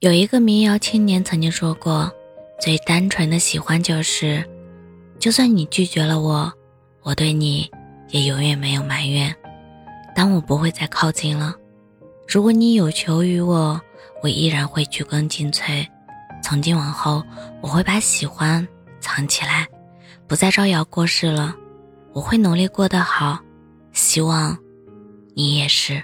[0.00, 2.10] 有一个民谣青年曾经说过
[2.58, 4.42] ：“最单纯的喜欢就是，
[5.18, 6.50] 就算你拒绝了我，
[7.02, 7.70] 我对你
[8.08, 9.34] 也永远没有埋怨。
[10.16, 11.54] 当我不会再靠近了，
[12.26, 13.78] 如果你有求于我，
[14.22, 15.86] 我依然会鞠躬尽瘁。
[16.42, 17.22] 从今往后，
[17.60, 18.66] 我会把喜欢
[19.00, 19.68] 藏起来，
[20.26, 21.54] 不再招摇过市了。
[22.14, 23.38] 我会努力过得好，
[23.92, 24.56] 希望
[25.34, 26.02] 你也是。”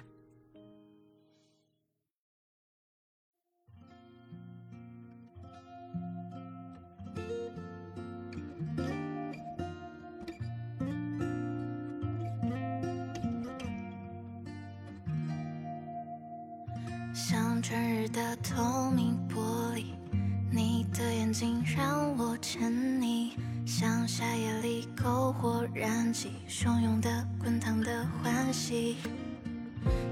[17.19, 19.85] 像春日的透明玻璃，
[20.53, 22.71] 你的眼睛让我沉
[23.01, 23.31] 溺，
[23.65, 28.99] 像夏夜里篝火燃起汹涌的滚烫的欢喜，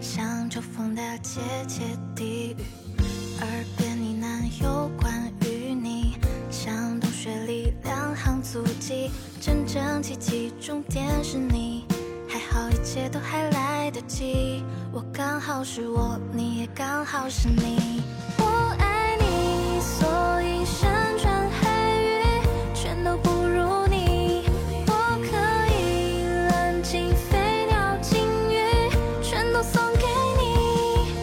[0.00, 1.82] 像秋风的窃窃
[2.16, 2.56] 低
[2.96, 3.02] 语，
[3.42, 6.16] 耳边呢喃有关于你，
[6.50, 9.10] 像冬雪里两行足迹，
[9.42, 11.84] 整整齐齐，终点是你。
[12.27, 13.50] 还好一切都还
[13.95, 18.03] 得及，我刚好是我，你也刚好是你。
[18.39, 22.42] 我爱你，所以山川海域
[22.75, 24.48] 全都不如你。
[24.89, 25.37] 我可
[25.72, 28.91] 以冷静飞鸟金鱼，
[29.22, 30.06] 全都送给
[30.41, 31.15] 你。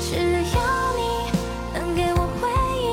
[0.00, 0.14] 只
[0.54, 0.60] 要
[0.94, 1.02] 你
[1.74, 2.46] 能给我回
[2.80, 2.88] 应，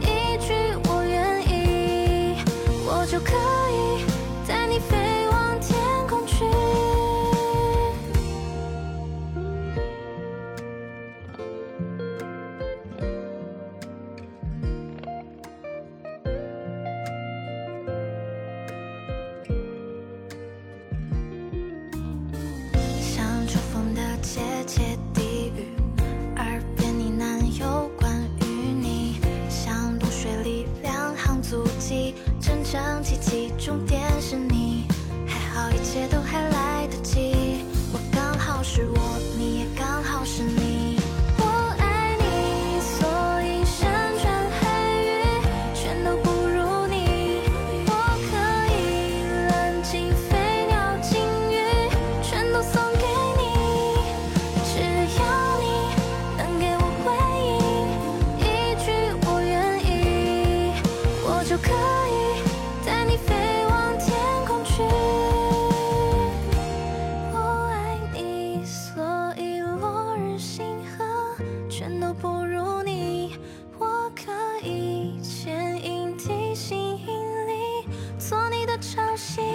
[0.00, 0.54] 一句
[0.88, 2.40] 我愿意，
[2.86, 3.85] 我就可以。
[34.36, 34.86] 你
[35.26, 37.25] 还好一切都还来得及。
[79.16, 79.45] し